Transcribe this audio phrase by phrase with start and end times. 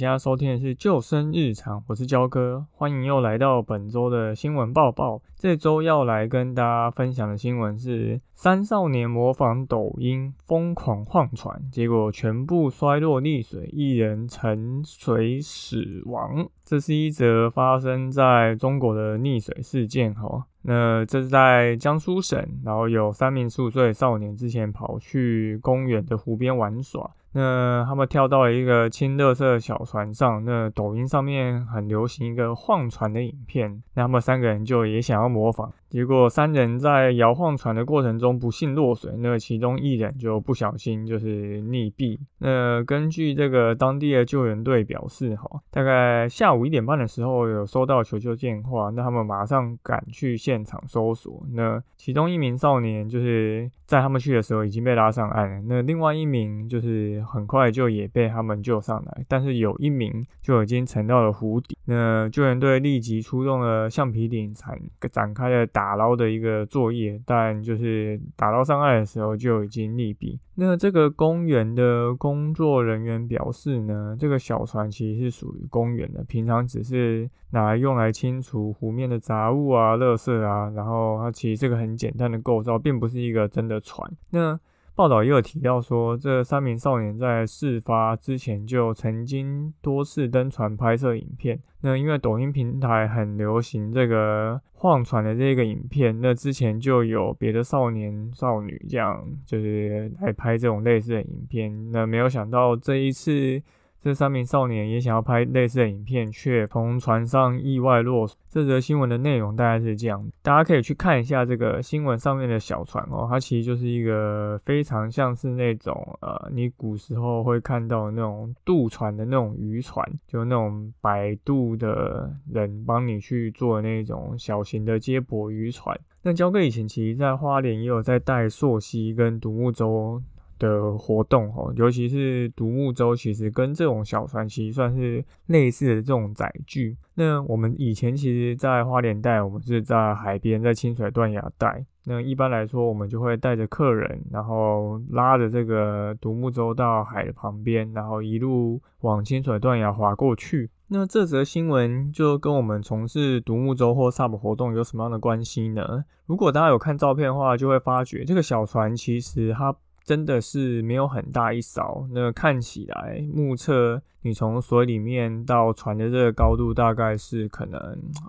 [0.00, 5.20] 现在收听的是《救生日常》，我是焦哥，欢迎又来到本周的新闻报报。
[5.36, 16.48] 这周要来跟大家分享的新闻是：三少年模仿抖音疯狂晃船，结果全部摔落溺水，一人沉水死亡。
[16.64, 20.46] 这是一则发生在中国的溺水事件，哈。
[20.62, 27.10] 那这是在江苏省，然后有三名十五岁少年之前跑去公园的湖边玩耍。
[27.32, 35.72] 那他们跳到了一个轻乐色小船上，那抖音上面很流行一个晃船的影片，那他们三个人就也想要模仿。
[35.90, 42.16] 结果三人在摇晃船的过程中不幸落水，那其中一人就不小心就是溺毙。
[42.38, 51.44] 那根据这个当地的救援队表示，哈，大概下午一点半的时候有收到求救电话，那他们马上赶去现场搜索。
[51.54, 61.76] 那其中一名少年就是在他们去的时候已经被拉上岸了，那另外一名就是很快就也被他们救上来，但是有一名就已经沉到了湖底。
[61.86, 64.80] 那救援队立即出动了橡皮艇，展
[65.10, 65.79] 展开了打。
[65.80, 70.38] 打捞的一个作业，但就是打捞上岸的时候就已经溺毙。
[70.56, 84.06] 那这个公园的工作人员表示呢，这个小船其实是属于公园的，平常只是拿来用来清除湖面的杂物啊、垃圾啊，然后它其实这个很简单的构造，并不是一个真的船。
[84.32, 84.60] 那
[85.00, 91.58] 报道也有提到说，这三名少年在事发之前就曾经多次登船拍摄影片。
[91.80, 101.90] 那因为抖音平台很流行这个晃船的这个影片，那之前就有别的少年少女这样就是来拍这种类似的影片。
[101.90, 103.62] 那没有想到这一次。
[104.02, 108.36] 这三名少年也想要拍类似的影片，却从船上意外落水。
[108.48, 125.98] 这则新闻的内容大概是这样，大家可以去看一下这个新闻上面的小船哦，它其实就是一个非常像是那种呃，你古时候会看到那种渡船的那种渔船，就那种摆渡的人帮你去做那种小型的接驳渔船。
[126.22, 130.22] 那焦哥以前其实在花莲也有在带溯溪跟独木舟。
[130.60, 136.96] 的活动哦，尤其是独木舟，其实跟这种小船其实算是类似的这种载具。
[137.14, 141.84] 那我们以前其实，在花莲带，我们是在海边，在清水断崖带。
[142.04, 150.70] 那一般来说，我们就会带着客人，然后拉着这个独木舟到海的旁边，然后一路往清水断崖划过去。
[150.88, 156.04] 那这则新闻就跟我们从事独木舟或 SUP 活动有什么样的关系呢？
[156.26, 159.74] 如果大家有看照片的话，就会发觉这个小船其实它。
[160.04, 167.80] 真的是没有很大一艘，那看起来目测你从水里面到船的这个高度大概是可能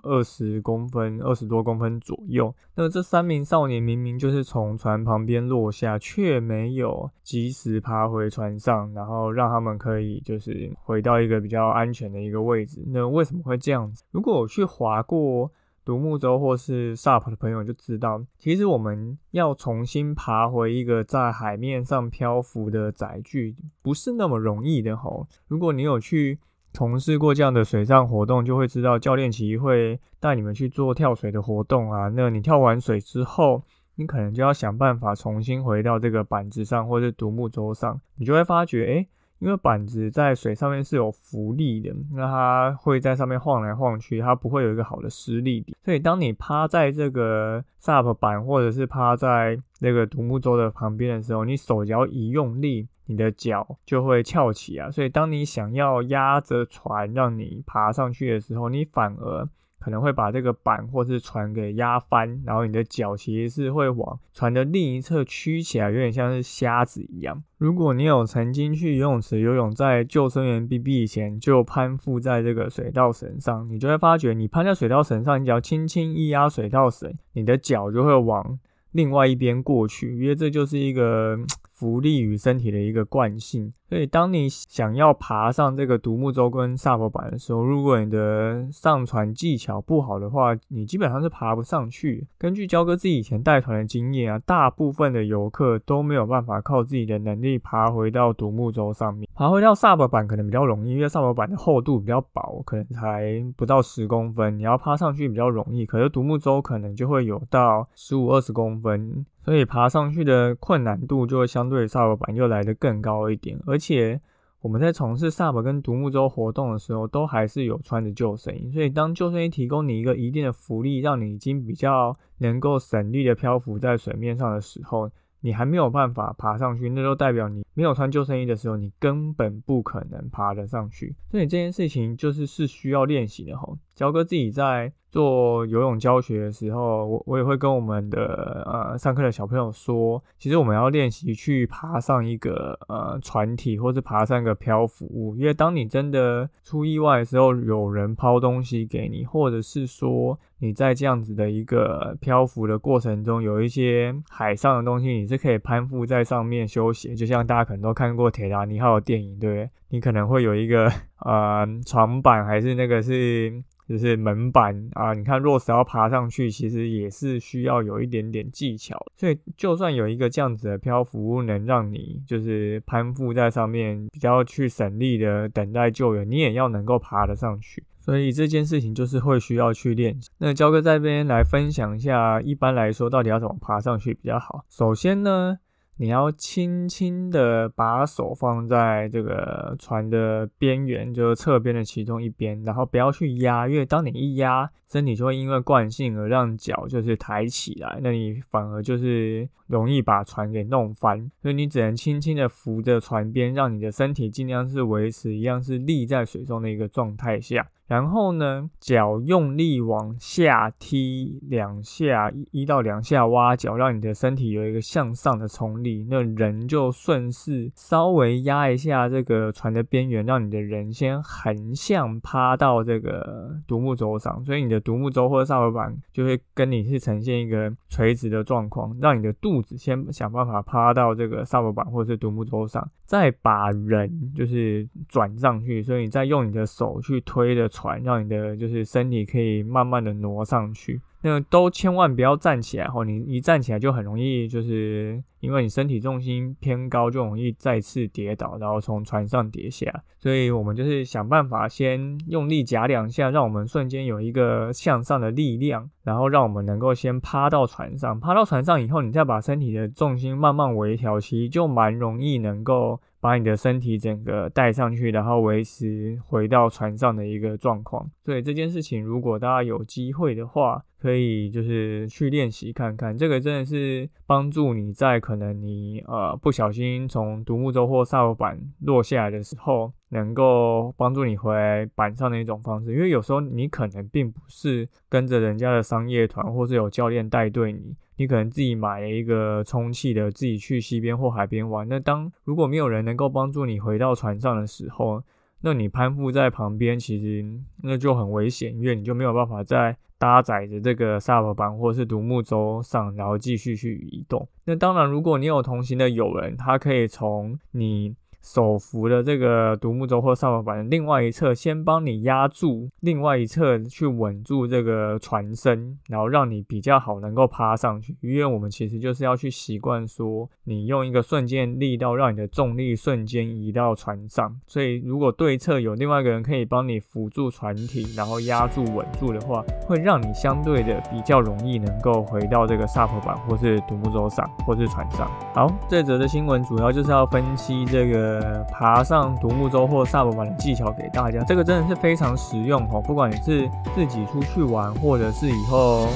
[0.02, 2.54] 二十公分、二十多公分左右。
[2.76, 12.82] 那这三名少年明明就是从船旁边落下，却没有及时爬回船上，然后让他们可以就是回到一个比较安全的一个位置。
[12.86, 14.04] 那为什么会这样子？
[14.12, 15.50] 如果我去划过。
[15.84, 25.26] 独木舟或是 SUP 的朋友就知道，其实我们要重新爬回一个在海面上漂浮的载具，不是那么容易的吼。
[25.48, 26.38] 如果你有去
[26.72, 32.08] 从事过这样的水上活动，就会知道教练其实会带你们去做跳水的活动啊。
[32.08, 33.62] 那你跳完水之后，
[33.96, 39.06] 你可能就要想办法重新回到这个板子上或者独木舟上，你就会发觉，哎。
[39.42, 45.76] 因为板子在水上面是有浮力的，那它会在上面晃来晃去，它不会有一个好的施力点。
[45.84, 54.88] 所以当你趴在这个 SUP 板或者是趴在那个独木舟的旁边的时候，你手脚一用力，你的脚就会翘起啊。
[54.88, 59.48] 所以当你想要压着船让你爬上去的时候，你反而。
[59.82, 67.42] 可能会把这个板或是船给压翻，然后你的脚其实是会往船的另一侧屈起来，有点像是瞎子一样。
[67.58, 78.58] 如果你有曾经去游泳池游泳，在救生员 B B 以前就攀附在这个水稻绳上，你就会发觉，你攀在水稻绳上，你只要轻轻一压水稻绳，你的脚就会往
[78.92, 81.38] 另外一边过去，因为这就是一个。
[81.82, 92.26] 浮力与身体的一个惯性，所以当你想要爬上这个独木舟跟 SUP 板的时候，如果你的上船技巧不好的话，你基本上是爬不上去。
[92.38, 99.28] 根据焦哥自己以前带团的经验啊，大部分的游客都没有办法靠自己的能力爬回到独木舟上面。
[99.34, 105.84] 爬回到 SUP 板可能比较容易，因为 SUP 板的厚度比较薄，可能才不到十公分，你要爬上去比较容易。
[105.84, 109.26] 可是独木舟可能就会有到十五二十公分。
[109.44, 114.20] 所以爬上去的困难度就会相对 SUP 板又来得更高一点，而且
[114.60, 118.70] 我们在从事 SUP 跟独木舟活动的时候，都还是有穿着救生衣。
[118.70, 125.10] 所以当救生衣提供你一个一定的浮力，让你已经比较能够省力的漂浮在水面上的时候，
[125.40, 131.12] 你还没有办法爬上去，那就代表你没有穿救生衣的时候，你根本不可能爬得上去。
[131.28, 133.76] 所以这件事情就是是需要练习的吼。
[133.94, 159.70] 焦哥自己在做游泳教学的时候，我我也会跟我们的呃上课的小朋友说，其实我们要练习去爬上一个呃船体，或是爬上一个漂浮物，因为当你真的出意外的时候，有人抛东西给你，或者是说你在这样子的一个漂浮的过程中，有一些海上的东西，你是可以攀附在上面休息，就像大家可能都看过《铁达尼号》的电影，对不对？
[159.90, 160.90] 你可能会有一个
[161.24, 163.62] 呃床板，还是那个是。
[163.88, 168.96] 就是门板啊，你看，若是要爬上去，其实也是需要有一点点技巧。
[169.16, 177.84] 所以，就算有一个这样子的漂浮能让你就是攀附在上面，比较去省力的等待救援，你也要能够爬得上去。
[177.98, 180.16] 所以这件事情就是会需要去练。
[180.38, 184.64] 那焦哥在这边来分享一下，一般来说到底要怎么爬上去比较好。
[184.70, 185.58] 首先呢。
[185.96, 201.30] 你要轻轻的把手放在这个船的边缘，就是侧边的其中一边，然后不要去压，因为当你一压，身体就会因为惯性而让脚就是抬起来，那你反而就是容易把船给弄翻。
[201.40, 207.68] 所以你只能轻轻的扶着船边，让你的身体尽量是维持一样是立在水中的一个状态下。
[207.92, 216.06] 然后呢，脚用力往下踢两下，一到两下挖脚，让你的身体有一个向上的冲力。
[216.08, 224.42] 那人就顺势稍微压一下这个船的边缘，让你的人先横向趴到这个独木舟上。
[224.46, 235.82] 所以你的独木舟或者沙板板就会跟你是呈现一个垂直的状况，让你的肚子先想办法趴到这个沙板板或者是独木舟上，再把人就是转上去。
[235.82, 237.68] 所以你再用你的手去推着。
[237.82, 249.92] 船让你的就是身体可以慢慢的挪上去，那都千万不要站起来吼，你一站起来就很容易就是因为你身体重心偏高，就容易再次跌倒，然后从船上跌下。
[250.16, 258.20] 所以我们就是想办法先用力夹两下，让我们瞬间有一个向上的力量，然后让我们能够先趴到船上。
[258.20, 263.00] 趴到船上以后，你再把身体的重心慢慢微调，其实就蛮容易能够。
[263.22, 268.10] 把你的身体整个带上去，然后维持回到船上的一个状况。
[268.24, 273.16] 所以这件事情，如果大家有机会的话，可以就是去练习看看。
[273.16, 282.92] 这个真的是帮助你在可能你呃不小心从独木舟或沙堡板落下来的时候，能够帮助你回来板上的一种方式。
[282.92, 287.94] 因为有时候你可能并不是跟着人家的商业团，或是有教练带队你。
[288.22, 291.88] 你可能自己买了一个充气的，自己去溪边或海边玩。
[291.88, 295.20] 那当如果没有人能够帮助你回到船上的时候，
[295.62, 297.44] 那你攀附在旁边，其实
[297.82, 304.48] 那就很危险，因为你就没有办法再搭载着这个沙堡板或是独木舟上，然后继续去移动。
[304.64, 308.14] 那当然，如果你有同行的友人，他可以从你。
[308.42, 318.16] 手扶的这个独木舟或沙堡板另外一侧，先帮你压住另外一侧，去稳住这个船身，然后让你比较好能够趴上去。
[318.20, 324.52] 因为我们其实就是要去习惯说，你用一个瞬间力道，让你的重力瞬间移到船上。
[324.66, 335.30] 所以如果对侧有另外一个人可以帮你辅助船体，然后压住稳住的话，会让你相对的比较容易能够回到这个沙堡板或是独木舟上或是船上。
[335.54, 338.31] 好，这则的新闻主要就是要分析这个。
[338.40, 343.00] 呃，爬上独木舟或萨博板的技巧给大家，这个真的是非常实用哦。
[343.00, 346.08] 不管你是自己出去玩，或者是以后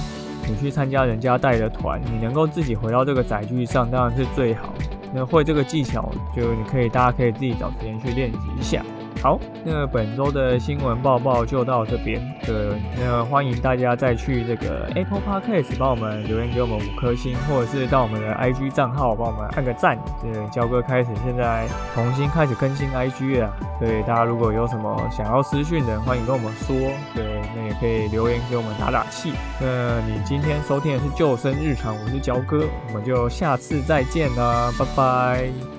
[0.49, 4.69] 你去参加人家带的团，你能够自己回到这个载具上，当然是最好。
[5.13, 8.83] 那会这个技巧，就你可以，大家可以自己找时间去练习一下。
[9.23, 12.21] 好，那本周的新闻报报就到这边。
[12.45, 19.99] 对，那欢迎大家再去这个 Apple Podcast 帮我们留言给我们五颗星，或者是到我们的 IG 账号帮我们按个赞。
[20.23, 26.77] 对，焦哥开始现在重新开始更新 IG 了，所以大家如果有什么想要私讯的，欢迎跟我们说。
[27.15, 29.33] 对，那也可以留言给我们打打气。
[29.61, 35.76] 那你今天收听的是救生日常，我是焦哥，我们就下次再见啦，拜拜。